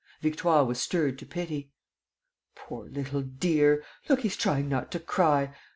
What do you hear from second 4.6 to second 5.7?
not to cry!...